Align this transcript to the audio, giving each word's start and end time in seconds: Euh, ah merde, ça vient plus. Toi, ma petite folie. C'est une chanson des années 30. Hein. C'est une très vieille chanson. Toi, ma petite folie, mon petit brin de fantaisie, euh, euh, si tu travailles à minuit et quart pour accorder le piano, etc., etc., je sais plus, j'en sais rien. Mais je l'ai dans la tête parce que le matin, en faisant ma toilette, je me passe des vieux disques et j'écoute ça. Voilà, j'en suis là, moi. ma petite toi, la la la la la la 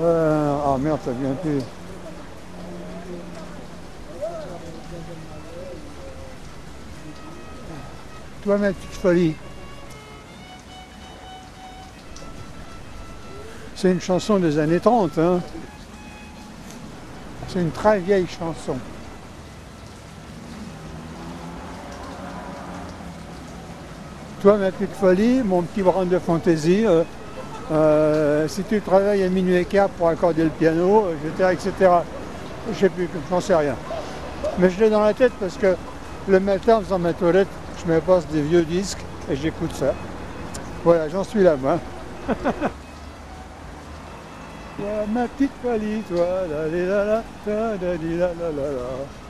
Euh, 0.00 0.56
ah 0.66 0.76
merde, 0.78 0.98
ça 1.04 1.12
vient 1.12 1.34
plus. 1.34 1.60
Toi, 8.42 8.58
ma 8.58 8.72
petite 8.72 8.90
folie. 8.90 9.34
C'est 13.76 13.92
une 13.92 14.00
chanson 14.00 14.38
des 14.38 14.58
années 14.58 14.80
30. 14.80 15.18
Hein. 15.18 15.40
C'est 17.48 17.60
une 17.60 17.70
très 17.70 18.00
vieille 18.00 18.26
chanson. 18.26 18.76
Toi, 24.42 24.58
ma 24.58 24.70
petite 24.72 24.94
folie, 24.94 25.42
mon 25.42 25.62
petit 25.62 25.82
brin 25.82 26.04
de 26.04 26.18
fantaisie, 26.18 26.84
euh, 26.84 27.04
euh, 27.72 28.46
si 28.48 28.62
tu 28.62 28.80
travailles 28.80 29.22
à 29.22 29.28
minuit 29.28 29.56
et 29.56 29.64
quart 29.64 29.88
pour 29.88 30.08
accorder 30.08 30.44
le 30.44 30.50
piano, 30.50 31.06
etc., 31.10 31.50
etc., 31.52 31.90
je 32.72 32.78
sais 32.78 32.88
plus, 32.88 33.08
j'en 33.30 33.40
sais 33.40 33.54
rien. 33.54 33.74
Mais 34.58 34.70
je 34.70 34.80
l'ai 34.80 34.90
dans 34.90 35.02
la 35.02 35.14
tête 35.14 35.32
parce 35.40 35.56
que 35.56 35.76
le 36.28 36.40
matin, 36.40 36.76
en 36.76 36.80
faisant 36.80 36.98
ma 36.98 37.12
toilette, 37.12 37.48
je 37.84 37.92
me 37.92 38.00
passe 38.00 38.26
des 38.28 38.42
vieux 38.42 38.62
disques 38.62 39.04
et 39.30 39.36
j'écoute 39.36 39.74
ça. 39.74 39.94
Voilà, 40.84 41.08
j'en 41.08 41.24
suis 41.24 41.42
là, 41.42 41.56
moi. 41.56 41.78
ma 45.12 45.28
petite 45.28 45.50
toi, 45.62 46.26
la 46.50 46.66
la 46.68 47.04
la 47.04 47.22
la 47.46 47.76
la 47.76 47.94
la 48.50 49.23